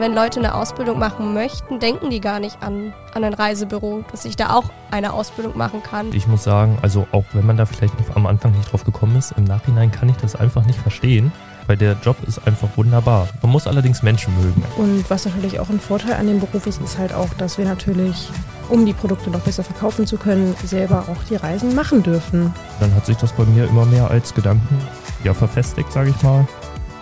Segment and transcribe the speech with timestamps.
[0.00, 4.24] wenn Leute eine Ausbildung machen möchten, denken die gar nicht an, an ein Reisebüro, dass
[4.24, 6.12] ich da auch eine Ausbildung machen kann.
[6.12, 9.16] Ich muss sagen, also auch wenn man da vielleicht nicht, am Anfang nicht drauf gekommen
[9.16, 11.32] ist, im Nachhinein kann ich das einfach nicht verstehen,
[11.66, 13.28] weil der Job ist einfach wunderbar.
[13.42, 14.64] Man muss allerdings Menschen mögen.
[14.76, 17.64] Und was natürlich auch ein Vorteil an dem Beruf ist, ist halt auch, dass wir
[17.64, 18.30] natürlich,
[18.68, 22.54] um die Produkte noch besser verkaufen zu können, selber auch die Reisen machen dürfen.
[22.80, 24.78] Dann hat sich das bei mir immer mehr als Gedanken
[25.24, 26.46] ja verfestigt, sage ich mal,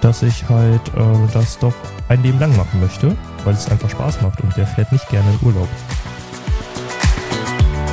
[0.01, 1.75] dass ich halt äh, das doch
[2.09, 5.29] ein Leben lang machen möchte, weil es einfach Spaß macht und der fährt nicht gerne
[5.31, 5.69] in Urlaub.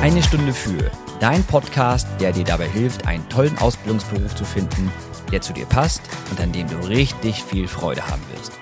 [0.00, 0.90] Eine Stunde für
[1.20, 4.92] dein Podcast, der dir dabei hilft, einen tollen Ausbildungsberuf zu finden,
[5.32, 8.52] der zu dir passt und an dem du richtig viel Freude haben wirst.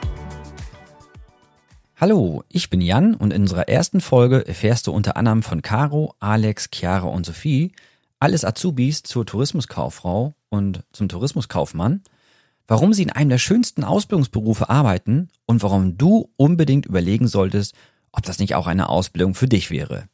[1.96, 6.14] Hallo, ich bin Jan und in unserer ersten Folge erfährst du unter anderem von Caro,
[6.18, 7.72] Alex, Chiara und Sophie
[8.20, 12.02] alles Azubis zur Tourismuskauffrau und zum Tourismuskaufmann–
[12.66, 17.74] warum sie in einem der schönsten Ausbildungsberufe arbeiten und warum du unbedingt überlegen solltest,
[18.12, 20.08] ob das nicht auch eine Ausbildung für dich wäre.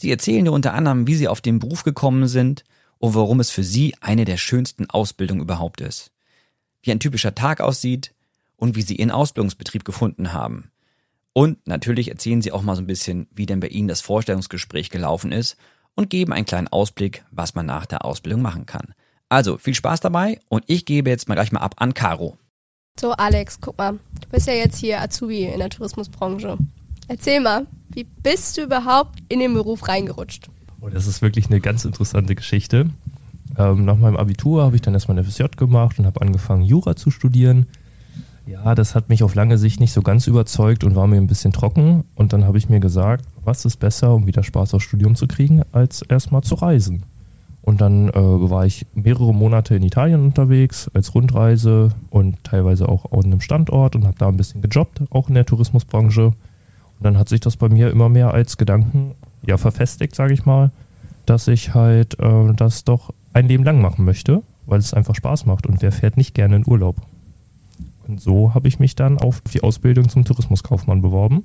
[0.00, 2.64] Sie erzählen dir unter anderem, wie sie auf den Beruf gekommen sind
[2.98, 6.12] und warum es für sie eine der schönsten Ausbildungen überhaupt ist.
[6.82, 8.14] Wie ein typischer Tag aussieht
[8.56, 10.70] und wie sie ihren Ausbildungsbetrieb gefunden haben.
[11.32, 14.88] Und natürlich erzählen sie auch mal so ein bisschen, wie denn bei ihnen das Vorstellungsgespräch
[14.88, 15.56] gelaufen ist
[15.94, 18.94] und geben einen kleinen Ausblick, was man nach der Ausbildung machen kann.
[19.28, 22.36] Also viel Spaß dabei und ich gebe jetzt mal gleich mal ab an Caro.
[22.98, 23.92] So, Alex, guck mal.
[23.92, 26.56] Du bist ja jetzt hier Azubi in der Tourismusbranche.
[27.08, 30.48] Erzähl mal, wie bist du überhaupt in den Beruf reingerutscht?
[30.80, 32.90] Oh, das ist wirklich eine ganz interessante Geschichte.
[33.58, 36.96] Ähm, nach meinem Abitur habe ich dann erstmal eine FSJ gemacht und habe angefangen, Jura
[36.96, 37.66] zu studieren.
[38.46, 41.26] Ja, das hat mich auf lange Sicht nicht so ganz überzeugt und war mir ein
[41.26, 42.04] bisschen trocken.
[42.14, 45.26] Und dann habe ich mir gesagt, was ist besser, um wieder Spaß aufs Studium zu
[45.26, 47.04] kriegen, als erstmal zu reisen.
[47.66, 53.10] Und dann äh, war ich mehrere Monate in Italien unterwegs als Rundreise und teilweise auch
[53.10, 56.26] an einem Standort und habe da ein bisschen gejobbt, auch in der Tourismusbranche.
[56.26, 56.34] Und
[57.00, 60.70] dann hat sich das bei mir immer mehr als Gedanken ja verfestigt, sage ich mal,
[61.26, 65.44] dass ich halt äh, das doch ein Leben lang machen möchte, weil es einfach Spaß
[65.46, 66.96] macht und wer fährt nicht gerne in Urlaub.
[68.06, 71.42] Und so habe ich mich dann auf die Ausbildung zum Tourismuskaufmann beworben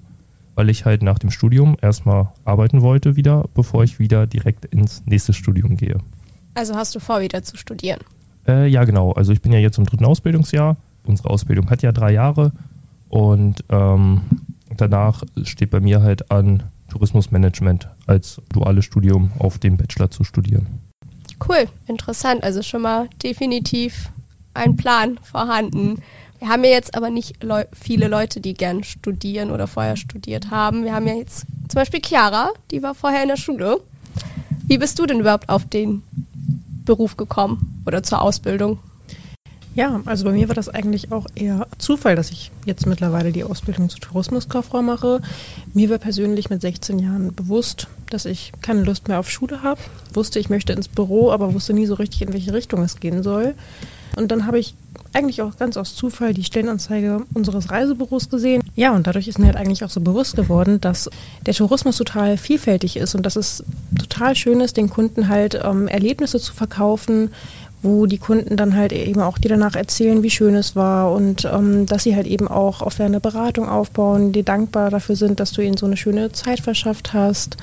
[0.55, 5.03] weil ich halt nach dem Studium erstmal arbeiten wollte wieder, bevor ich wieder direkt ins
[5.05, 5.97] nächste Studium gehe.
[6.53, 7.99] Also hast du vor, wieder zu studieren?
[8.47, 9.11] Äh, ja, genau.
[9.11, 10.77] Also ich bin ja jetzt im dritten Ausbildungsjahr.
[11.05, 12.51] Unsere Ausbildung hat ja drei Jahre
[13.09, 14.21] und ähm,
[14.77, 20.67] danach steht bei mir halt an, Tourismusmanagement als duales Studium auf dem Bachelor zu studieren.
[21.47, 22.43] Cool, interessant.
[22.43, 24.11] Also schon mal definitiv
[24.53, 26.01] ein Plan vorhanden.
[26.39, 30.51] Wir haben ja jetzt aber nicht Leu viele Leute, die gern studieren oder vorher studiert
[30.51, 30.83] haben.
[30.83, 33.79] Wir haben ja jetzt zum Beispiel Chiara, die war vorher in der Schule.
[34.67, 36.03] Wie bist du denn überhaupt auf den
[36.91, 38.77] Beruf gekommen oder zur Ausbildung?
[39.73, 43.45] Ja, also bei mir war das eigentlich auch eher Zufall, dass ich jetzt mittlerweile die
[43.45, 45.21] Ausbildung zur Tourismuskauffrau mache.
[45.73, 49.79] Mir war persönlich mit 16 Jahren bewusst, dass ich keine Lust mehr auf Schule habe.
[50.13, 53.23] Wusste, ich möchte ins Büro, aber wusste nie so richtig, in welche Richtung es gehen
[53.23, 53.55] soll.
[54.17, 54.75] Und dann habe ich
[55.13, 58.60] eigentlich auch ganz aus Zufall die Stellenanzeige unseres Reisebüros gesehen.
[58.75, 61.09] Ja, und dadurch ist mir halt eigentlich auch so bewusst geworden, dass
[61.45, 63.63] der Tourismus total vielfältig ist und dass es
[63.99, 67.31] total schön ist, den Kunden halt ähm, Erlebnisse zu verkaufen,
[67.83, 71.45] wo die Kunden dann halt eben auch dir danach erzählen, wie schön es war und
[71.45, 75.51] ähm, dass sie halt eben auch auf deine Beratung aufbauen, die dankbar dafür sind, dass
[75.51, 77.57] du ihnen so eine schöne Zeit verschafft hast.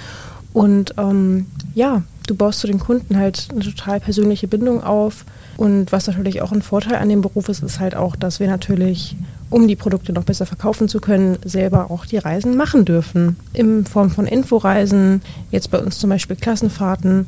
[0.52, 5.24] Und ähm, ja, du baust zu den Kunden halt eine total persönliche Bindung auf
[5.58, 8.46] und was natürlich auch ein Vorteil an dem Beruf ist, ist halt auch, dass wir
[8.46, 9.16] natürlich,
[9.50, 13.36] um die Produkte noch besser verkaufen zu können, selber auch die Reisen machen dürfen.
[13.52, 17.26] In Form von Inforeisen, jetzt bei uns zum Beispiel Klassenfahrten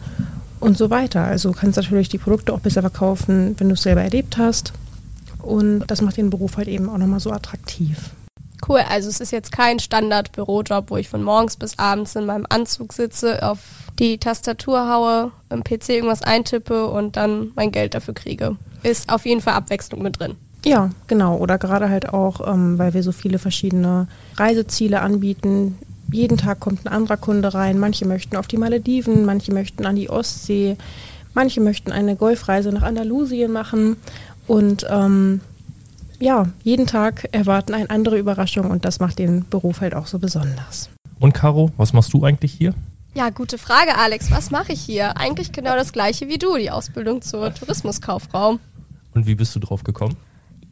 [0.61, 1.25] und so weiter.
[1.25, 4.73] Also du kannst natürlich die Produkte auch besser verkaufen, wenn du es selber erlebt hast.
[5.43, 8.11] Und das macht den Beruf halt eben auch nochmal so attraktiv.
[8.69, 12.45] Cool, also es ist jetzt kein Standard-Bürojob, wo ich von morgens bis abends in meinem
[12.51, 13.59] Anzug sitze, auf
[13.99, 18.57] die Tastatur haue, im PC irgendwas eintippe und dann mein Geld dafür kriege.
[18.83, 20.37] Ist auf jeden Fall Abwechslung mit drin.
[20.65, 21.37] Ja, genau.
[21.37, 25.79] Oder gerade halt auch, ähm, weil wir so viele verschiedene Reiseziele anbieten.
[26.13, 27.79] Jeden Tag kommt ein anderer Kunde rein.
[27.79, 30.77] Manche möchten auf die Malediven, manche möchten an die Ostsee,
[31.35, 33.97] manche möchten eine Golfreise nach Andalusien machen.
[34.47, 35.41] Und ähm,
[36.19, 40.19] ja, jeden Tag erwarten eine andere Überraschung und das macht den Beruf halt auch so
[40.19, 40.91] besonders.
[41.19, 42.75] Und Caro, was machst du eigentlich hier?
[43.15, 44.31] Ja, gute Frage, Alex.
[44.31, 45.17] Was mache ich hier?
[45.17, 48.59] Eigentlich genau das gleiche wie du, die Ausbildung zur Tourismuskauffrau.
[49.15, 50.17] Und wie bist du drauf gekommen?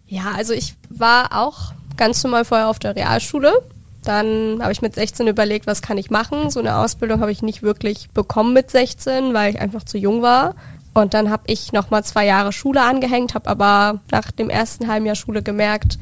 [0.09, 3.63] Ja, also ich war auch ganz normal vorher auf der Realschule.
[4.05, 6.51] Dann habe ich mit 16 überlegt, was kann ich machen.
[6.51, 10.23] So eine Ausbildung habe ich nicht wirklich bekommen mit 16, weil ich einfach zu jung
[10.23, 10.55] war.
[10.95, 15.07] Und dann habe ich nochmal zwei Jahre Schule angehängt, habe aber nach dem ersten halben
[15.07, 15.99] Jahr Schule gemerkt,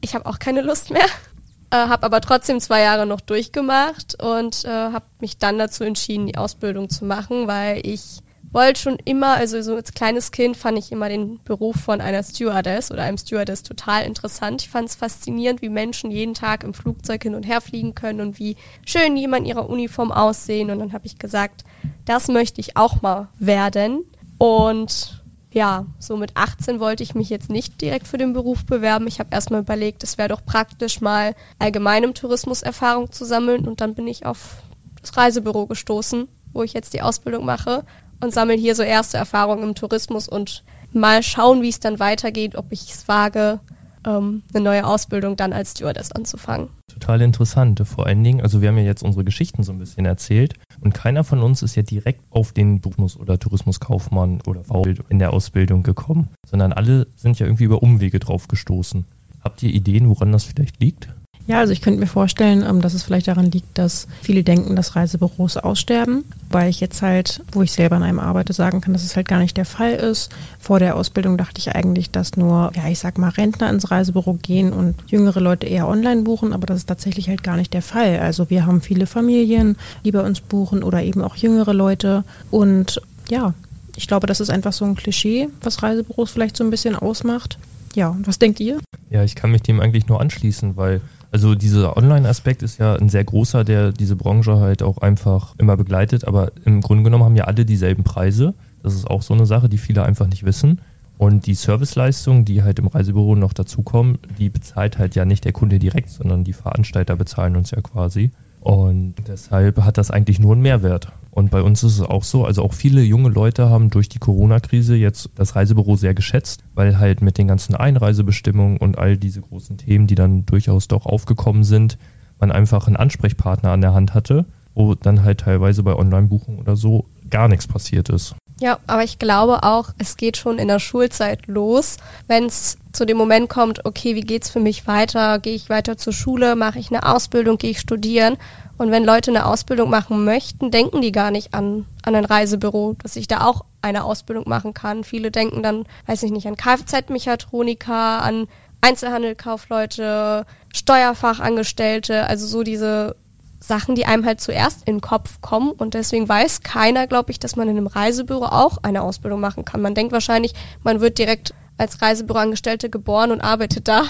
[0.00, 1.06] ich habe auch keine Lust mehr.
[1.70, 6.26] äh, habe aber trotzdem zwei Jahre noch durchgemacht und äh, habe mich dann dazu entschieden,
[6.26, 8.20] die Ausbildung zu machen, weil ich
[8.54, 12.22] wollte schon immer, also so als kleines Kind fand ich immer den Beruf von einer
[12.22, 14.62] Stewardess oder einem Stewardess total interessant.
[14.62, 18.20] Ich fand es faszinierend, wie Menschen jeden Tag im Flugzeug hin und her fliegen können
[18.20, 18.56] und wie
[18.86, 20.70] schön immer in ihrer Uniform aussehen.
[20.70, 21.64] Und dann habe ich gesagt,
[22.04, 24.04] das möchte ich auch mal werden.
[24.38, 29.06] Und ja, so mit 18 wollte ich mich jetzt nicht direkt für den Beruf bewerben.
[29.08, 33.66] Ich habe erstmal überlegt, es wäre doch praktisch mal allgemein im Tourismus Erfahrung zu sammeln
[33.66, 34.62] und dann bin ich auf
[35.00, 37.84] das Reisebüro gestoßen, wo ich jetzt die Ausbildung mache
[38.20, 42.56] und sammle hier so erste Erfahrungen im Tourismus und mal schauen, wie es dann weitergeht,
[42.56, 43.60] ob ich es wage,
[44.06, 46.68] ähm, eine neue Ausbildung dann als Stewardess anzufangen.
[46.88, 47.82] Total interessant.
[47.84, 50.94] Vor allen Dingen, also wir haben ja jetzt unsere Geschichten so ein bisschen erzählt und
[50.94, 54.62] keiner von uns ist ja direkt auf den Tourismus- oder Tourismuskaufmann oder
[55.08, 59.04] in der Ausbildung gekommen, sondern alle sind ja irgendwie über Umwege drauf gestoßen.
[59.42, 61.08] Habt ihr Ideen, woran das vielleicht liegt?
[61.46, 64.76] Ja, also ich könnte mir vorstellen, ähm, dass es vielleicht daran liegt, dass viele denken,
[64.76, 68.94] dass Reisebüros aussterben, weil ich jetzt halt, wo ich selber an einem arbeite, sagen kann,
[68.94, 70.32] dass es halt gar nicht der Fall ist.
[70.58, 74.38] Vor der Ausbildung dachte ich eigentlich, dass nur, ja, ich sag mal, Rentner ins Reisebüro
[74.40, 77.82] gehen und jüngere Leute eher online buchen, aber das ist tatsächlich halt gar nicht der
[77.82, 78.20] Fall.
[78.20, 83.02] Also wir haben viele Familien, die bei uns buchen oder eben auch jüngere Leute und
[83.28, 83.52] ja,
[83.96, 87.58] ich glaube, das ist einfach so ein Klischee, was Reisebüros vielleicht so ein bisschen ausmacht.
[87.94, 88.80] Ja, was denkt ihr?
[89.10, 91.00] Ja, ich kann mich dem eigentlich nur anschließen, weil
[91.34, 95.76] also dieser Online-Aspekt ist ja ein sehr großer, der diese Branche halt auch einfach immer
[95.76, 96.28] begleitet.
[96.28, 98.54] Aber im Grunde genommen haben ja alle dieselben Preise.
[98.84, 100.80] Das ist auch so eine Sache, die viele einfach nicht wissen.
[101.18, 105.50] Und die Serviceleistungen, die halt im Reisebüro noch dazukommen, die bezahlt halt ja nicht der
[105.50, 108.30] Kunde direkt, sondern die Veranstalter bezahlen uns ja quasi.
[108.60, 111.08] Und deshalb hat das eigentlich nur einen Mehrwert.
[111.34, 114.20] Und bei uns ist es auch so, also auch viele junge Leute haben durch die
[114.20, 119.40] Corona-Krise jetzt das Reisebüro sehr geschätzt, weil halt mit den ganzen Einreisebestimmungen und all diese
[119.40, 121.98] großen Themen, die dann durchaus doch aufgekommen sind,
[122.38, 124.44] man einfach einen Ansprechpartner an der Hand hatte,
[124.76, 128.36] wo dann halt teilweise bei Online-Buchungen oder so gar nichts passiert ist.
[128.60, 131.96] Ja, aber ich glaube auch, es geht schon in der Schulzeit los,
[132.28, 135.40] wenn es zu dem Moment kommt, okay, wie geht's für mich weiter?
[135.40, 136.54] Gehe ich weiter zur Schule?
[136.54, 137.58] Mache ich eine Ausbildung?
[137.58, 138.36] Gehe ich studieren?
[138.76, 142.96] Und wenn Leute eine Ausbildung machen möchten, denken die gar nicht an, an ein Reisebüro,
[143.02, 145.04] dass ich da auch eine Ausbildung machen kann.
[145.04, 148.48] Viele denken dann, weiß ich nicht, an Kfz-Mechatroniker, an
[148.80, 153.16] Einzelhandelkaufleute, Steuerfachangestellte, also so diese
[153.60, 155.70] Sachen, die einem halt zuerst in den Kopf kommen.
[155.70, 159.64] Und deswegen weiß keiner, glaube ich, dass man in einem Reisebüro auch eine Ausbildung machen
[159.64, 159.80] kann.
[159.80, 164.04] Man denkt wahrscheinlich, man wird direkt als Reisebüroangestellte geboren und arbeitet da.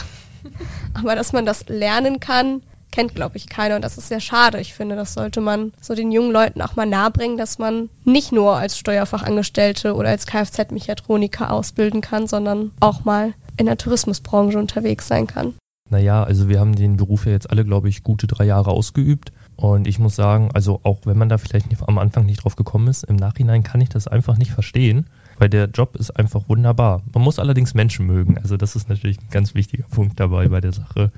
[0.94, 2.62] Aber dass man das lernen kann,
[2.94, 3.74] kennt, glaube ich, keiner.
[3.74, 4.60] Und das ist sehr schade.
[4.60, 8.30] Ich finde, das sollte man so den jungen Leuten auch mal nahebringen, dass man nicht
[8.30, 15.08] nur als Steuerfachangestellte oder als Kfz-Mechatroniker ausbilden kann, sondern auch mal in der Tourismusbranche unterwegs
[15.08, 15.54] sein kann.
[15.90, 19.32] Naja, also wir haben den Beruf ja jetzt alle, glaube ich, gute drei Jahre ausgeübt.
[19.56, 22.88] Und ich muss sagen, also auch wenn man da vielleicht am Anfang nicht drauf gekommen
[22.88, 25.06] ist, im Nachhinein kann ich das einfach nicht verstehen,
[25.38, 27.02] weil der Job ist einfach wunderbar.
[27.12, 28.38] Man muss allerdings Menschen mögen.
[28.38, 31.12] Also das ist natürlich ein ganz wichtiger Punkt dabei bei der Sache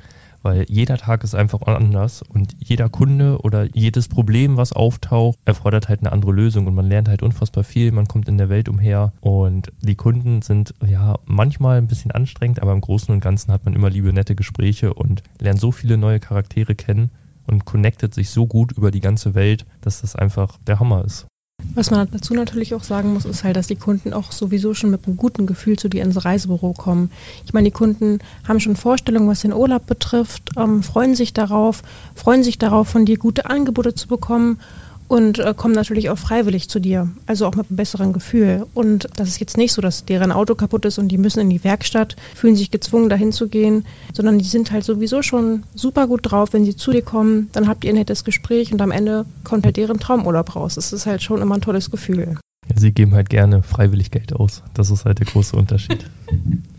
[0.46, 5.88] weil jeder Tag ist einfach anders und jeder Kunde oder jedes Problem, was auftaucht, erfordert
[5.88, 8.68] halt eine andere Lösung und man lernt halt unfassbar viel, man kommt in der Welt
[8.68, 13.50] umher und die Kunden sind ja manchmal ein bisschen anstrengend, aber im Großen und Ganzen
[13.50, 17.10] hat man immer liebe, nette Gespräche und lernt so viele neue Charaktere kennen
[17.48, 21.26] und connectet sich so gut über die ganze Welt, dass das einfach der Hammer ist.
[21.74, 24.90] Was man dazu natürlich auch sagen muss, ist halt, dass die Kunden auch sowieso schon
[24.90, 27.10] mit einem guten Gefühl zu dir ins Reisebüro kommen.
[27.44, 31.82] Ich meine, die Kunden haben schon Vorstellungen, was den Urlaub betrifft, ähm, freuen sich darauf,
[32.14, 34.58] freuen sich darauf, von dir gute Angebote zu bekommen
[35.08, 38.66] und äh, kommen natürlich auch freiwillig zu dir, also auch mit einem besseren Gefühl.
[38.74, 41.50] Und das ist jetzt nicht so, dass deren Auto kaputt ist und die müssen in
[41.50, 46.06] die Werkstatt, fühlen sich gezwungen, dahin zu gehen, sondern die sind halt sowieso schon super
[46.06, 48.90] gut drauf, wenn sie zu dir kommen, dann habt ihr ein nettes Gespräch und am
[48.90, 50.74] Ende kommt halt deren Traumurlaub raus.
[50.74, 52.36] Das ist halt schon immer ein tolles Gefühl.
[52.74, 54.62] Sie geben halt gerne freiwillig Geld aus.
[54.74, 56.10] Das ist halt der große Unterschied.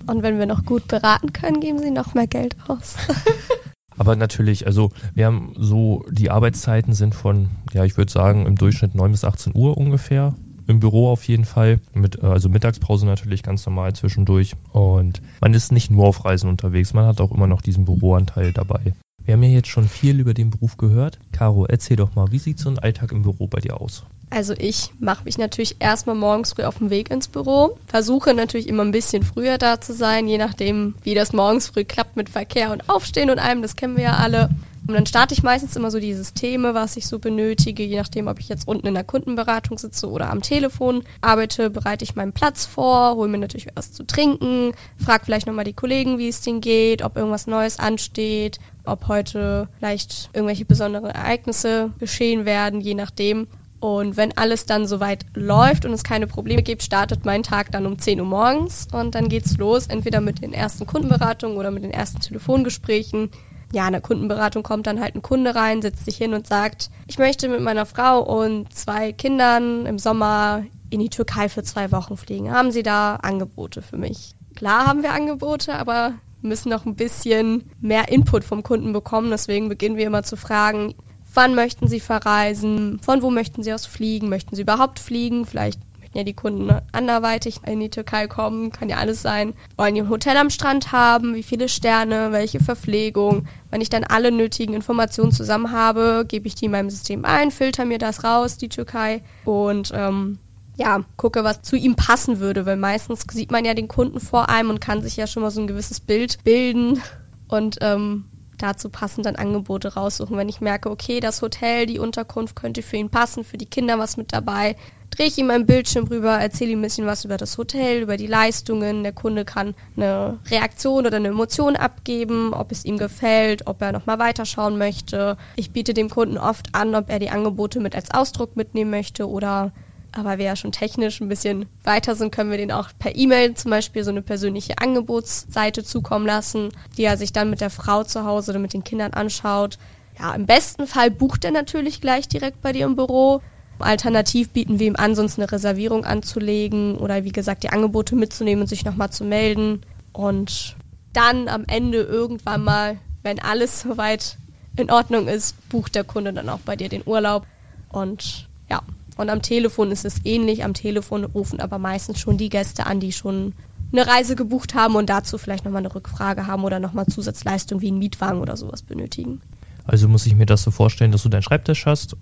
[0.06, 2.96] Und wenn wir noch gut beraten können, geben sie noch mehr Geld aus.
[3.98, 8.56] Aber natürlich, also wir haben so, die Arbeitszeiten sind von, ja, ich würde sagen, im
[8.56, 10.36] Durchschnitt 9 bis 18 Uhr ungefähr.
[10.68, 11.80] Im Büro auf jeden Fall.
[11.94, 14.54] Mit, äh, also Mittagspause natürlich ganz normal zwischendurch.
[14.72, 18.52] Und man ist nicht nur auf Reisen unterwegs, man hat auch immer noch diesen Büroanteil
[18.52, 18.94] dabei.
[19.28, 21.20] Wir haben ja jetzt schon viel über den Beruf gehört.
[21.34, 24.06] Caro, erzähl doch mal, wie sieht so ein Alltag im Büro bei dir aus?
[24.30, 28.70] Also ich mache mich natürlich erstmal morgens früh auf den Weg ins Büro, versuche natürlich
[28.70, 32.30] immer ein bisschen früher da zu sein, je nachdem, wie das morgens früh klappt mit
[32.30, 34.50] Verkehr und Aufstehen und allem, das kennen wir ja alle.
[34.88, 38.28] Und dann starte ich meistens immer so die Systeme, was ich so benötige, je nachdem,
[38.28, 41.04] ob ich jetzt unten in der Kundenberatung sitze oder am Telefon.
[41.20, 45.66] Arbeite, bereite ich meinen Platz vor, hole mir natürlich was zu trinken, frage vielleicht nochmal
[45.66, 51.10] die Kollegen, wie es denen geht, ob irgendwas Neues ansteht, ob heute vielleicht irgendwelche besonderen
[51.10, 53.48] Ereignisse geschehen werden, je nachdem.
[53.80, 57.86] Und wenn alles dann soweit läuft und es keine Probleme gibt, startet mein Tag dann
[57.86, 58.88] um 10 Uhr morgens.
[58.92, 63.30] Und dann geht's los, entweder mit den ersten Kundenberatungen oder mit den ersten Telefongesprächen
[63.74, 66.90] ja, in der Kundenberatung kommt dann halt ein Kunde rein, setzt sich hin und sagt,
[67.08, 71.92] ich möchte mit meiner Frau und zwei Kindern im Sommer in die Türkei für zwei
[71.92, 72.52] Wochen fliegen.
[72.52, 74.36] Haben Sie da Angebote für mich?
[74.56, 79.30] Klar haben wir Angebote, aber müssen noch ein bisschen mehr Input vom Kunden bekommen.
[79.32, 80.96] Deswegen beginnen wir immer zu fragen,
[81.34, 83.00] wann möchten Sie verreisen?
[83.02, 84.30] Von wo möchten Sie aus fliegen?
[84.30, 85.46] Möchten Sie überhaupt fliegen?
[85.46, 85.80] Vielleicht
[86.14, 89.54] ja die Kunden anderweitig in die Türkei kommen, kann ja alles sein.
[89.76, 91.36] Wollen die ein Hotel am Strand haben?
[91.36, 92.32] Wie viele Sterne?
[92.32, 93.48] Welche Verpflegung?
[93.70, 97.52] Wenn ich dann alle nötigen Informationen zusammen habe, gebe ich die in meinem System ein,
[97.52, 100.40] filter mir das raus, die Türkei und ähm,
[100.78, 104.50] ja, gucke, was zu ihm passen würde, weil meistens sieht man ja den Kunden vor
[104.50, 107.02] einem und kann sich ja schon mal so ein gewisses Bild bilden
[107.48, 108.26] und ähm,
[108.58, 110.38] dazu passen dann Angebote raussuchen.
[110.38, 114.00] Wenn ich merke, okay, das Hotel, die Unterkunft könnte für ihn passen, für die Kinder
[114.00, 114.76] was mit dabei,
[115.18, 118.18] drehe ich ihm ein Bildschirm rüber, erzähle ihm ein bisschen was über das Hotel, über
[118.18, 119.04] die Leistungen.
[119.04, 123.92] Der Kunde kann eine Reaktion oder eine Emotion abgeben, ob es ihm gefällt, ob er
[123.92, 125.38] nochmal weiterschauen möchte.
[125.56, 129.28] Ich biete dem Kunden oft an, ob er die Angebote mit als Ausdruck mitnehmen möchte
[129.28, 129.72] oder
[130.14, 133.54] aber wir ja schon technisch ein bisschen weiter sind, können wir den auch per E-Mail
[133.54, 138.04] zum Beispiel so eine persönliche Angebotsseite zukommen lassen, die er sich dann mit der Frau
[138.04, 139.78] zu Hause oder mit den Kindern anschaut.
[140.18, 143.42] Ja, im besten Fall bucht er natürlich gleich direkt bei dir im Büro.
[143.80, 148.62] Alternativ bieten wir ihm an, sonst eine Reservierung anzulegen oder wie gesagt die Angebote mitzunehmen
[148.62, 149.82] und sich nochmal zu melden.
[150.14, 150.76] Und
[151.14, 154.38] dann am Ende irgendwann mal, wenn alles soweit
[154.76, 157.46] in Ordnung ist, bucht der Kunde dann auch bei dir den Urlaub.
[157.90, 158.82] Und ja,
[159.18, 160.64] und am Telefon ist es ähnlich.
[160.64, 163.54] Am Telefon rufen aber meistens schon die Gäste an, die schon
[163.92, 167.88] eine Reise gebucht haben und dazu vielleicht nochmal eine Rückfrage haben oder nochmal Zusatzleistung wie
[167.88, 169.42] einen Mietwagen oder sowas benötigen.
[169.86, 172.16] Also muss ich mir das so vorstellen, dass du deinen Schreibtisch hast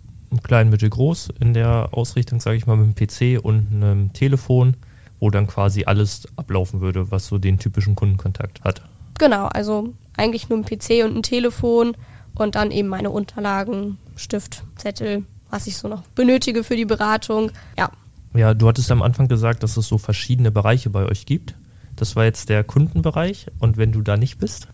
[0.43, 4.75] klein, mittel, groß in der Ausrichtung, sage ich mal, mit einem PC und einem Telefon,
[5.19, 8.81] wo dann quasi alles ablaufen würde, was so den typischen Kundenkontakt hat.
[9.17, 11.95] Genau, also eigentlich nur ein PC und ein Telefon
[12.35, 17.51] und dann eben meine Unterlagen, Stift, Zettel, was ich so noch benötige für die Beratung.
[17.77, 17.89] Ja.
[18.33, 21.55] Ja, du hattest am Anfang gesagt, dass es so verschiedene Bereiche bei euch gibt.
[21.95, 24.67] Das war jetzt der Kundenbereich und wenn du da nicht bist?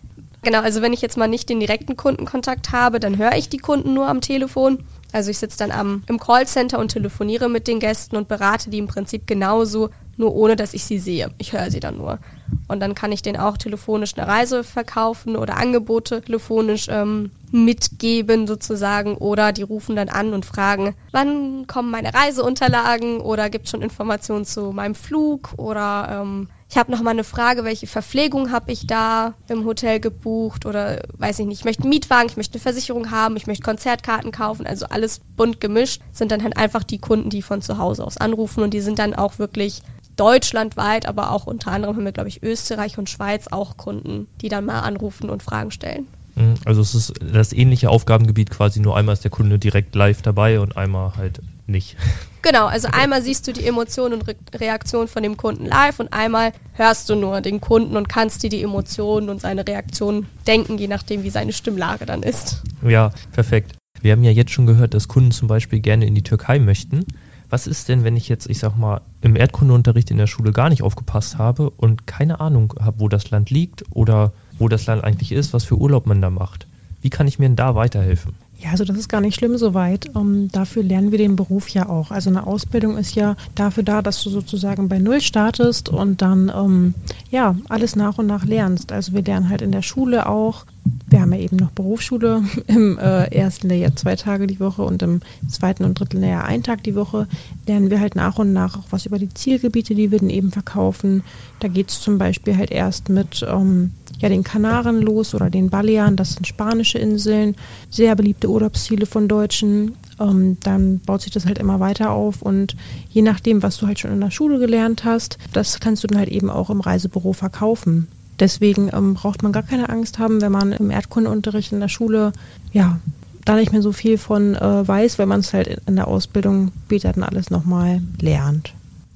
[0.44, 3.60] Genau, also wenn ich jetzt mal nicht den direkten Kundenkontakt habe, dann höre ich die
[3.60, 4.80] Kunden nur am Telefon.
[5.12, 8.78] Also ich sitze dann am, im Callcenter und telefoniere mit den Gästen und berate die
[8.78, 11.32] im Prinzip genauso, nur ohne dass ich sie sehe.
[11.38, 12.20] Ich höre sie dann nur.
[12.68, 18.48] Und dann kann ich denen auch telefonisch eine Reise verkaufen oder Angebote telefonisch ähm, mitgeben
[18.48, 19.16] sozusagen.
[19.16, 23.82] Oder die rufen dann an und fragen, wann kommen meine Reiseunterlagen oder gibt es schon
[23.82, 28.72] Informationen zu meinem Flug oder ähm, ich habe noch mal eine Frage, welche Verpflegung habe
[28.72, 32.54] ich da im Hotel gebucht oder weiß ich nicht, ich möchte einen Mietwagen, ich möchte
[32.54, 36.84] eine Versicherung haben, ich möchte Konzertkarten kaufen, also alles bunt gemischt, sind dann halt einfach
[36.84, 39.82] die Kunden, die von zu Hause aus anrufen und die sind dann auch wirklich
[40.16, 44.48] deutschlandweit, aber auch unter anderem haben wir, glaube ich, Österreich und Schweiz auch Kunden, die
[44.48, 46.08] dann mal anrufen und Fragen stellen.
[46.36, 50.22] Mhm, also es ist das ähnliche Aufgabengebiet quasi, nur einmal ist der Kunde direkt live
[50.22, 51.98] dabei und einmal halt nicht.
[52.42, 56.12] Genau, also einmal siehst du die Emotionen und Re Reaktionen von dem Kunden live und
[56.12, 60.78] einmal hörst du nur den Kunden und kannst dir die Emotionen und seine Reaktionen denken,
[60.78, 62.62] je nachdem, wie seine Stimmlage dann ist.
[62.88, 63.76] Ja, perfekt.
[64.02, 67.06] Wir haben ja jetzt schon gehört, dass Kunden zum Beispiel gerne in die Türkei möchten.
[67.52, 70.70] Was ist denn, wenn ich jetzt, ich sag mal, im Erdkundeunterricht in der Schule gar
[70.70, 75.04] nicht aufgepasst habe und keine Ahnung habe, wo das Land liegt oder wo das Land
[75.04, 76.66] eigentlich ist, was für Urlaub man da macht?
[77.02, 78.34] Wie kann ich mir denn da weiterhelfen?
[78.62, 80.16] Ja, also das ist gar nicht schlimm soweit.
[80.16, 82.12] Um, dafür lernen wir den Beruf ja auch.
[82.12, 86.50] Also eine Ausbildung ist ja dafür da, dass du sozusagen bei Null startest und dann
[86.52, 86.94] um,
[87.32, 88.92] ja alles nach und nach lernst.
[88.92, 90.66] Also wir lernen halt in der Schule auch.
[91.08, 95.04] Wir haben ja eben noch Berufsschule im äh, ersten Lehrjahr zwei Tage die Woche und
[95.04, 95.20] im
[95.50, 97.28] zweiten und dritten Lehrjahr einen Tag die Woche.
[97.68, 100.52] Lernen wir halt nach und nach auch was über die Zielgebiete, die wir dann eben
[100.52, 101.24] verkaufen.
[101.60, 105.70] Da geht es zum Beispiel halt erst mit um, ja, den Kanaren los oder den
[105.70, 107.56] Balearen, das sind spanische Inseln,
[107.90, 109.96] sehr beliebte Urlaubsziele von Deutschen.
[110.20, 112.76] Ähm, dann baut sich das halt immer weiter auf und
[113.10, 116.20] je nachdem, was du halt schon in der Schule gelernt hast, das kannst du dann
[116.20, 118.08] halt eben auch im Reisebüro verkaufen.
[118.42, 122.34] Deswegen ähm, braucht man gar keine Angst haben, wenn man im Erdkundeunterricht in der Schule
[122.74, 123.00] ja
[123.46, 126.72] da nicht mehr so viel von äh, weiß, weil man es halt in der Ausbildung
[126.86, 128.74] später dann alles nochmal lernt.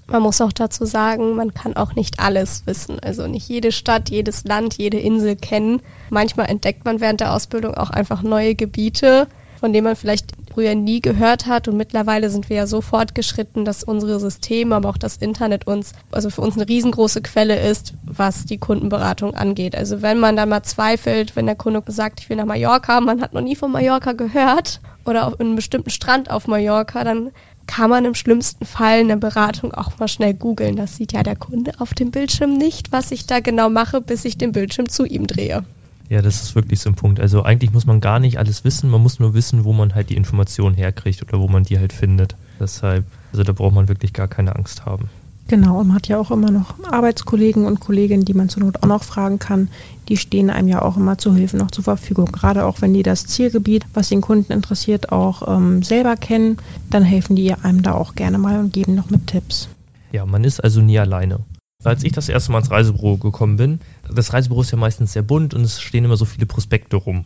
[0.07, 2.99] Man muss auch dazu sagen, man kann auch nicht alles wissen.
[2.99, 5.81] Also nicht jede Stadt, jedes Land, jede Insel kennen.
[6.11, 9.27] Manchmal entdeckt man während der Ausbildung auch einfach neue Gebiete,
[9.59, 11.67] von denen man vielleicht früher nie gehört hat.
[11.67, 15.91] Und mittlerweile sind wir ja so fortgeschritten, dass unsere Systeme, aber auch das Internet uns,
[16.11, 19.75] also für uns eine riesengroße Quelle ist, was die Kundenberatung angeht.
[19.75, 23.21] Also wenn man da mal zweifelt, wenn der Kunde sagt, ich will nach Mallorca, man
[23.21, 27.31] hat noch nie von Mallorca gehört oder auf einem bestimmten Strand auf Mallorca, dann
[27.67, 30.77] kann man im schlimmsten Fall eine Beratung auch mal schnell googeln.
[30.77, 34.23] Das sieht ja der Kunde auf dem Bildschirm nicht, was ich da genau mache, bis
[34.23, 35.65] ich den Bildschirm zu ihm drehe.
[36.09, 37.19] Ja, das ist wirklich so ein Punkt.
[37.19, 40.09] Also eigentlich muss man gar nicht alles wissen, man muss nur wissen, wo man halt
[40.09, 42.35] die Informationen herkriegt oder wo man die halt findet.
[42.59, 45.09] Deshalb, also da braucht man wirklich gar keine Angst haben.
[45.47, 48.81] Genau, und man hat ja auch immer noch Arbeitskollegen und Kolleginnen, die man zur Not
[48.81, 49.69] auch noch fragen kann.
[50.09, 52.31] Die stehen einem ja auch immer zur Hilfe noch zur Verfügung.
[52.31, 56.57] Gerade auch wenn die das Zielgebiet, was den Kunden interessiert, auch ähm, selber kennen,
[56.89, 59.69] dann helfen die einem da auch gerne mal und geben noch mit Tipps.
[60.11, 61.39] Ja, man ist also nie alleine.
[61.85, 63.79] Als ich das erste Mal ins Reisebüro gekommen bin,
[64.13, 67.25] das Reisebüro ist ja meistens sehr bunt und es stehen immer so viele Prospekte rum.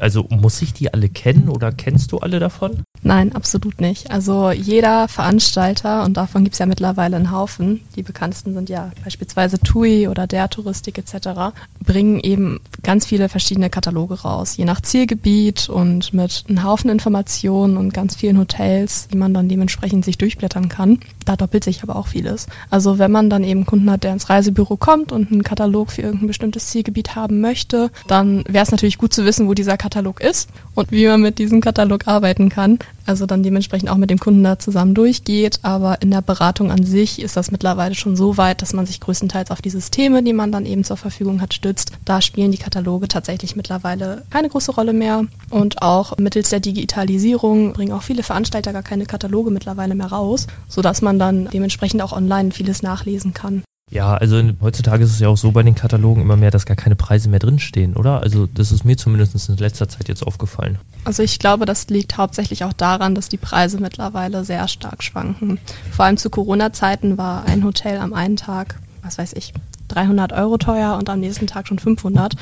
[0.00, 2.82] Also muss ich die alle kennen oder kennst du alle davon?
[3.02, 4.10] Nein, absolut nicht.
[4.10, 8.92] Also jeder Veranstalter, und davon gibt es ja mittlerweile einen Haufen, die bekanntesten sind ja
[9.02, 14.80] beispielsweise TUI oder der Touristik etc., bringen eben ganz viele verschiedene Kataloge raus, je nach
[14.80, 20.18] Zielgebiet und mit einem Haufen Informationen und ganz vielen Hotels, die man dann dementsprechend sich
[20.18, 20.98] durchblättern kann.
[21.24, 22.48] Da doppelt sich aber auch vieles.
[22.68, 26.02] Also wenn man dann eben Kunden hat, der ins Reisebüro kommt und einen Katalog für
[26.02, 30.20] irgendein bestimmtes Zielgebiet haben möchte, dann wäre es natürlich gut zu wissen, wo dieser Katalog
[30.20, 32.80] ist und wie man mit diesem Katalog arbeiten kann
[33.10, 35.58] also dann dementsprechend auch mit dem Kunden da zusammen durchgeht.
[35.62, 39.00] Aber in der Beratung an sich ist das mittlerweile schon so weit, dass man sich
[39.00, 41.92] größtenteils auf die Systeme, die man dann eben zur Verfügung hat, stützt.
[42.04, 45.24] Da spielen die Kataloge tatsächlich mittlerweile keine große Rolle mehr.
[45.50, 50.46] Und auch mittels der Digitalisierung bringen auch viele Veranstalter gar keine Kataloge mittlerweile mehr raus,
[50.68, 53.62] sodass man dann dementsprechend auch online vieles nachlesen kann.
[53.90, 56.76] Ja, also heutzutage ist es ja auch so bei den Katalogen immer mehr, dass gar
[56.76, 58.22] keine Preise mehr drinstehen, oder?
[58.22, 60.78] Also das ist mir zumindest in letzter Zeit jetzt aufgefallen.
[61.04, 65.58] Also ich glaube, das liegt hauptsächlich auch daran, dass die Preise mittlerweile sehr stark schwanken.
[65.90, 69.52] Vor allem zu Corona-Zeiten war ein Hotel am einen Tag, was weiß ich,
[69.94, 72.34] 300 Euro teuer und am nächsten Tag schon 500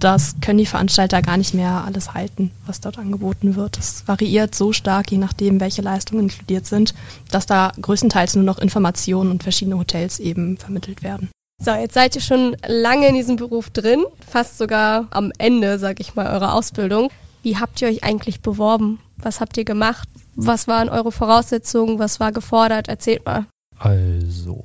[0.00, 3.78] das können die Veranstalter gar nicht mehr alles halten, was dort angeboten wird.
[3.78, 6.94] Es variiert so stark, je nachdem, welche Leistungen inkludiert sind,
[7.30, 11.30] dass da größtenteils nur noch Informationen und verschiedene Hotels eben vermittelt werden.
[11.62, 16.00] So, jetzt seid ihr schon lange in diesem Beruf drin, fast sogar am Ende, sag
[16.00, 17.10] ich mal, eurer Ausbildung.
[17.42, 18.98] Wie habt ihr euch eigentlich beworben?
[19.18, 20.08] Was habt ihr gemacht?
[20.34, 21.98] Was waren eure Voraussetzungen?
[21.98, 22.88] Was war gefordert?
[22.88, 23.44] Erzählt mal.
[23.78, 24.64] Also,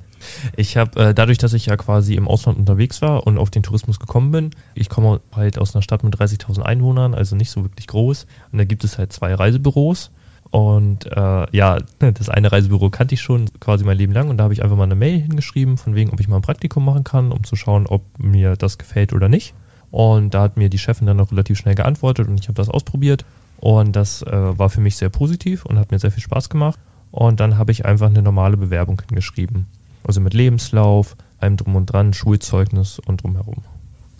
[0.56, 3.62] ich habe äh, dadurch, dass ich ja quasi im Ausland unterwegs war und auf den
[3.62, 7.62] Tourismus gekommen bin, ich komme halt aus einer Stadt mit 30.000 Einwohnern, also nicht so
[7.62, 8.26] wirklich groß.
[8.52, 10.10] Und da gibt es halt zwei Reisebüros.
[10.50, 14.44] Und äh, ja, das eine Reisebüro kannte ich schon quasi mein Leben lang und da
[14.44, 17.04] habe ich einfach mal eine Mail hingeschrieben, von wegen, ob ich mal ein Praktikum machen
[17.04, 19.54] kann, um zu schauen, ob mir das gefällt oder nicht.
[19.90, 22.68] Und da hat mir die Chefin dann auch relativ schnell geantwortet und ich habe das
[22.68, 23.24] ausprobiert.
[23.58, 26.78] Und das äh, war für mich sehr positiv und hat mir sehr viel Spaß gemacht.
[27.10, 29.66] Und dann habe ich einfach eine normale Bewerbung hingeschrieben.
[30.06, 33.62] Also mit Lebenslauf, allem drum und dran, Schulzeugnis und drumherum.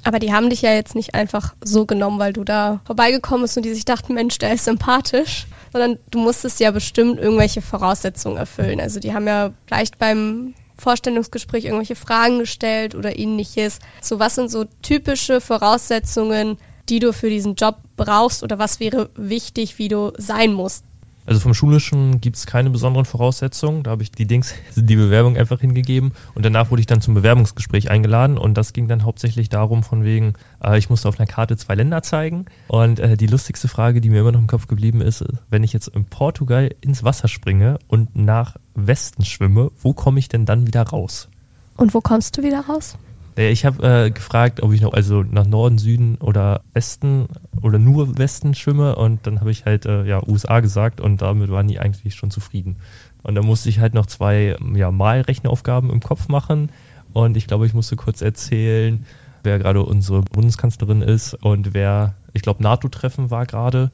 [0.05, 3.57] Aber die haben dich ja jetzt nicht einfach so genommen, weil du da vorbeigekommen bist
[3.57, 8.37] und die sich dachten, Mensch, der ist sympathisch, sondern du musstest ja bestimmt irgendwelche Voraussetzungen
[8.37, 8.81] erfüllen.
[8.81, 13.81] Also die haben ja vielleicht beim Vorstellungsgespräch irgendwelche Fragen gestellt oder ähnliches.
[14.01, 19.11] So, was sind so typische Voraussetzungen, die du für diesen Job brauchst oder was wäre
[19.17, 20.85] wichtig, wie du sein musst?
[21.27, 23.83] Also vom Schulischen gibt es keine besonderen Voraussetzungen.
[23.83, 27.15] Da habe ich die Dings, die Bewerbung einfach hingegeben und danach wurde ich dann zum
[27.15, 31.27] Bewerbungsgespräch eingeladen und das ging dann hauptsächlich darum, von wegen, äh, ich musste auf einer
[31.27, 32.47] Karte zwei Länder zeigen.
[32.69, 35.73] Und äh, die lustigste Frage, die mir immer noch im Kopf geblieben ist, wenn ich
[35.73, 40.67] jetzt in Portugal ins Wasser springe und nach Westen schwimme, wo komme ich denn dann
[40.67, 41.29] wieder raus?
[41.77, 42.97] Und wo kommst du wieder raus?
[43.39, 47.29] Ich habe äh, gefragt, ob ich noch also nach Norden, Süden oder Westen
[47.61, 51.51] oder nur Westen schwimme und dann habe ich halt äh, ja USA gesagt und damit
[51.51, 52.77] waren die eigentlich schon zufrieden.
[53.23, 56.71] Und dann musste ich halt noch zwei ja, Malrechenaufgaben im Kopf machen
[57.13, 59.05] und ich glaube, ich musste kurz erzählen,
[59.43, 63.91] wer gerade unsere Bundeskanzlerin ist und wer, ich glaube, NATO-Treffen war gerade,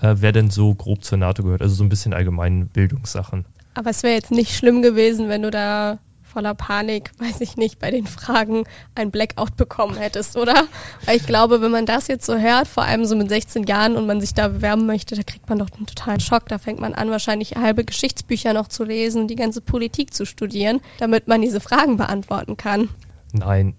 [0.00, 1.60] äh, wer denn so grob zur NATO gehört.
[1.60, 3.44] Also so ein bisschen allgemeine Bildungssachen.
[3.74, 5.98] Aber es wäre jetzt nicht schlimm gewesen, wenn du da
[6.28, 8.64] voller Panik, weiß ich nicht, bei den Fragen
[8.94, 10.66] ein Blackout bekommen hättest, oder?
[11.04, 13.96] Weil ich glaube, wenn man das jetzt so hört, vor allem so mit 16 Jahren
[13.96, 16.48] und man sich da bewerben möchte, da kriegt man doch einen totalen Schock.
[16.48, 20.26] Da fängt man an, wahrscheinlich halbe Geschichtsbücher noch zu lesen und die ganze Politik zu
[20.26, 22.88] studieren, damit man diese Fragen beantworten kann.
[23.32, 23.74] Nein.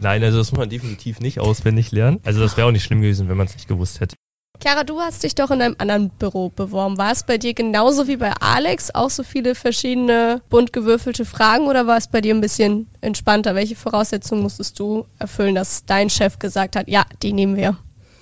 [0.00, 2.20] Nein, also das muss man definitiv nicht auswendig lernen.
[2.24, 4.16] Also das wäre auch nicht schlimm gewesen, wenn man es nicht gewusst hätte.
[4.60, 6.98] Chiara, du hast dich doch in einem anderen Büro beworben.
[6.98, 11.68] War es bei dir genauso wie bei Alex auch so viele verschiedene bunt gewürfelte Fragen
[11.68, 13.54] oder war es bei dir ein bisschen entspannter?
[13.54, 17.76] Welche Voraussetzungen musstest du erfüllen, dass dein Chef gesagt hat, ja, die nehmen wir?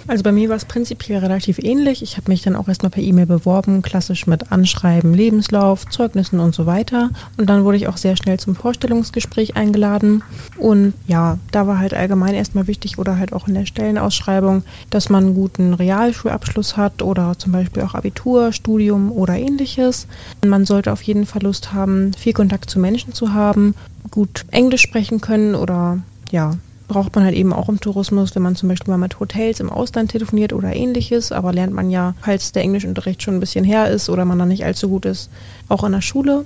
[0.09, 2.01] Also bei mir war es prinzipiell relativ ähnlich.
[2.03, 6.55] Ich habe mich dann auch erstmal per E-Mail beworben, klassisch mit Anschreiben, Lebenslauf, Zeugnissen und
[6.55, 7.11] so weiter.
[7.37, 10.23] Und dann wurde ich auch sehr schnell zum Vorstellungsgespräch eingeladen.
[10.59, 15.09] Und ja, da war halt allgemein erstmal wichtig oder halt auch in der Stellenausschreibung, dass
[15.09, 20.07] man einen guten Realschulabschluss hat oder zum Beispiel auch Abitur, Studium oder ähnliches.
[20.45, 23.75] Man sollte auf jeden Fall Lust haben, viel Kontakt zu Menschen zu haben,
[24.13, 25.99] gut Englisch sprechen können oder
[26.31, 26.57] ja,
[26.89, 29.71] braucht man halt eben auch im Tourismus, wenn man zum Beispiel mal mit Hotels im
[29.71, 31.33] Ausland telefoniert oder ähnliches.
[31.33, 34.47] Aber lernt man ja, falls der Englischunterricht schon ein bisschen her ist oder man da
[34.47, 35.31] nicht allzu gut ist,
[35.69, 36.45] auch in der Schule.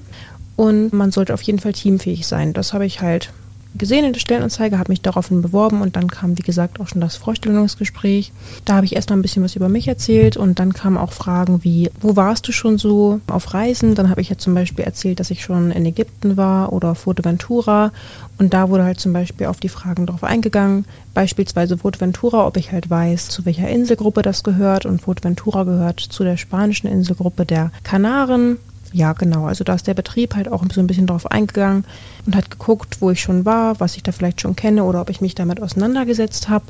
[0.56, 2.52] Und man sollte auf jeden Fall teamfähig sein.
[2.52, 3.32] Das habe ich halt
[3.76, 7.00] gesehen in der Stellenanzeige, habe mich daraufhin beworben und dann kam, wie gesagt, auch schon
[7.00, 8.32] das Vorstellungsgespräch.
[8.64, 11.62] Da habe ich erstmal ein bisschen was über mich erzählt und dann kamen auch Fragen
[11.62, 13.94] wie, wo warst du schon so auf Reisen?
[13.94, 17.92] Dann habe ich ja zum Beispiel erzählt, dass ich schon in Ägypten war oder Fuerteventura
[18.38, 20.84] und da wurde halt zum Beispiel auf die Fragen drauf eingegangen.
[21.14, 26.24] Beispielsweise Fuerteventura, ob ich halt weiß, zu welcher Inselgruppe das gehört und Fuerteventura gehört zu
[26.24, 28.58] der spanischen Inselgruppe der Kanaren
[28.92, 29.46] ja, genau.
[29.46, 31.84] Also da ist der Betrieb halt auch so ein bisschen drauf eingegangen
[32.26, 35.10] und hat geguckt, wo ich schon war, was ich da vielleicht schon kenne oder ob
[35.10, 36.64] ich mich damit auseinandergesetzt habe.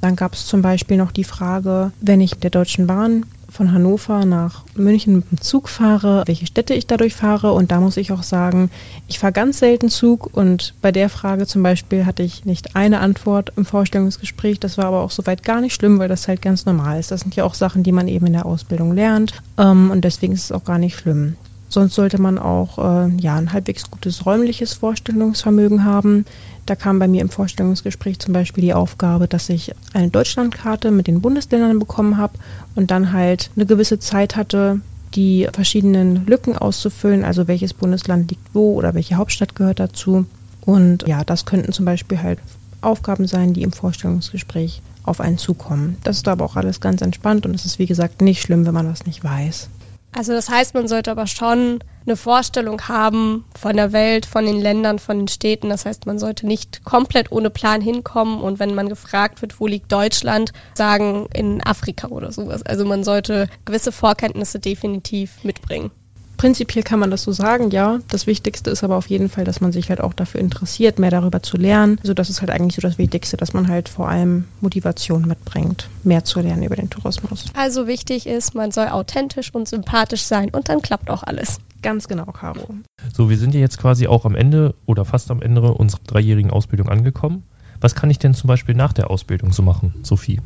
[0.00, 4.24] Dann gab es zum Beispiel noch die Frage, wenn ich der Deutschen Bahn von Hannover
[4.24, 7.52] nach München mit dem Zug fahre, welche Städte ich dadurch fahre.
[7.52, 8.70] Und da muss ich auch sagen,
[9.08, 13.00] ich fahre ganz selten Zug und bei der Frage zum Beispiel hatte ich nicht eine
[13.00, 14.60] Antwort im Vorstellungsgespräch.
[14.60, 17.10] Das war aber auch soweit gar nicht schlimm, weil das halt ganz normal ist.
[17.10, 20.34] Das sind ja auch Sachen, die man eben in der Ausbildung lernt ähm, und deswegen
[20.34, 21.36] ist es auch gar nicht schlimm.
[21.68, 26.24] Sonst sollte man auch äh, ja, ein halbwegs gutes räumliches Vorstellungsvermögen haben.
[26.64, 31.06] Da kam bei mir im Vorstellungsgespräch zum Beispiel die Aufgabe, dass ich eine Deutschlandkarte mit
[31.06, 32.34] den Bundesländern bekommen habe
[32.74, 34.80] und dann halt eine gewisse Zeit hatte,
[35.14, 40.26] die verschiedenen Lücken auszufüllen, also welches Bundesland liegt wo oder welche Hauptstadt gehört dazu.
[40.60, 42.38] Und ja, das könnten zum Beispiel halt
[42.80, 45.96] Aufgaben sein, die im Vorstellungsgespräch auf einen zukommen.
[46.02, 48.74] Das ist aber auch alles ganz entspannt und es ist wie gesagt nicht schlimm, wenn
[48.74, 49.68] man was nicht weiß.
[50.12, 54.60] Also das heißt, man sollte aber schon eine Vorstellung haben von der Welt, von den
[54.60, 55.68] Ländern, von den Städten.
[55.68, 59.66] Das heißt, man sollte nicht komplett ohne Plan hinkommen und wenn man gefragt wird, wo
[59.66, 62.62] liegt Deutschland, sagen in Afrika oder sowas.
[62.62, 65.90] Also man sollte gewisse Vorkenntnisse definitiv mitbringen.
[66.36, 67.98] Prinzipiell kann man das so sagen, ja.
[68.08, 71.10] Das Wichtigste ist aber auf jeden Fall, dass man sich halt auch dafür interessiert, mehr
[71.10, 71.98] darüber zu lernen.
[72.02, 75.88] Also das ist halt eigentlich so das Wichtigste, dass man halt vor allem Motivation mitbringt,
[76.04, 77.46] mehr zu lernen über den Tourismus.
[77.54, 81.58] Also wichtig ist, man soll authentisch und sympathisch sein und dann klappt auch alles.
[81.82, 82.74] Ganz genau, Caro.
[83.14, 86.50] So, wir sind ja jetzt quasi auch am Ende oder fast am Ende unserer dreijährigen
[86.50, 87.44] Ausbildung angekommen.
[87.80, 90.40] Was kann ich denn zum Beispiel nach der Ausbildung so machen, Sophie?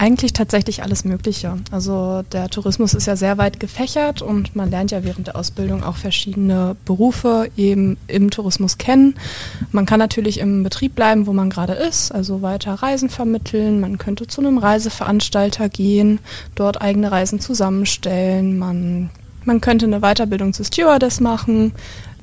[0.00, 1.58] Eigentlich tatsächlich alles Mögliche.
[1.72, 5.82] Also der Tourismus ist ja sehr weit gefächert und man lernt ja während der Ausbildung
[5.82, 9.16] auch verschiedene Berufe eben im Tourismus kennen.
[9.72, 13.80] Man kann natürlich im Betrieb bleiben, wo man gerade ist, also weiter Reisen vermitteln.
[13.80, 16.20] Man könnte zu einem Reiseveranstalter gehen,
[16.54, 18.56] dort eigene Reisen zusammenstellen.
[18.56, 19.10] Man,
[19.44, 21.72] man könnte eine Weiterbildung zu Stewardess machen.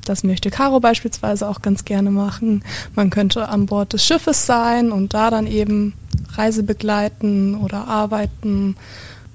[0.04, 2.62] Das möchte Caro beispielsweise auch ganz gerne machen.
[2.94, 5.94] Man könnte an Bord des Schiffes sein und da dann eben
[6.34, 8.76] Reise begleiten oder arbeiten.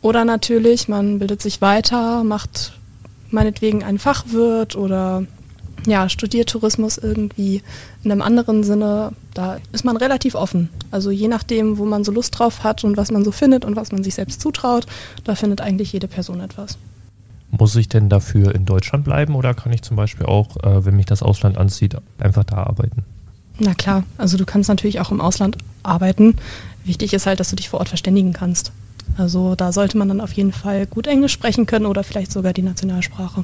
[0.01, 2.73] Oder natürlich, man bildet sich weiter, macht
[3.29, 5.25] meinetwegen einen Fachwirt oder
[5.85, 7.61] ja, studiert Tourismus irgendwie
[8.03, 9.13] in einem anderen Sinne.
[9.33, 10.69] Da ist man relativ offen.
[10.91, 13.75] Also je nachdem, wo man so Lust drauf hat und was man so findet und
[13.75, 14.85] was man sich selbst zutraut,
[15.23, 16.77] da findet eigentlich jede Person etwas.
[17.51, 20.95] Muss ich denn dafür in Deutschland bleiben oder kann ich zum Beispiel auch, äh, wenn
[20.95, 23.03] mich das Ausland anzieht, einfach da arbeiten?
[23.59, 26.37] Na klar, also du kannst natürlich auch im Ausland arbeiten.
[26.85, 28.71] Wichtig ist halt, dass du dich vor Ort verständigen kannst.
[29.17, 32.53] Also da sollte man dann auf jeden Fall gut Englisch sprechen können oder vielleicht sogar
[32.53, 33.43] die Nationalsprache.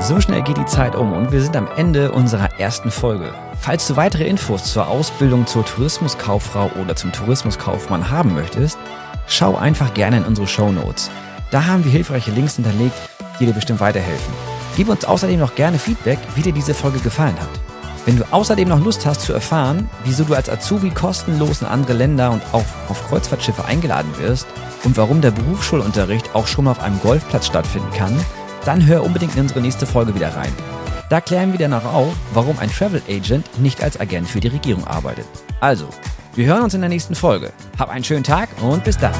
[0.00, 3.32] So schnell geht die Zeit um und wir sind am Ende unserer ersten Folge.
[3.60, 8.76] Falls du weitere Infos zur Ausbildung zur Tourismuskauffrau oder zum Tourismuskaufmann haben möchtest,
[9.32, 11.10] schau einfach gerne in unsere Show Notes.
[11.50, 12.94] Da haben wir hilfreiche Links hinterlegt,
[13.40, 14.32] die dir bestimmt weiterhelfen.
[14.76, 17.48] Gib uns außerdem noch gerne Feedback, wie dir diese Folge gefallen hat.
[18.04, 21.92] Wenn du außerdem noch Lust hast zu erfahren, wieso du als Azubi kostenlos in andere
[21.92, 24.46] Länder und auch auf Kreuzfahrtschiffe eingeladen wirst
[24.82, 28.18] und warum der Berufsschulunterricht auch schon mal auf einem Golfplatz stattfinden kann,
[28.64, 30.52] dann hör unbedingt in unsere nächste Folge wieder rein.
[31.10, 34.48] Da klären wir dann auch auf, warum ein Travel Agent nicht als Agent für die
[34.48, 35.26] Regierung arbeitet.
[35.60, 35.88] Also,
[36.34, 37.52] wir hören uns in der nächsten Folge.
[37.78, 39.14] Hab einen schönen Tag und bis dann.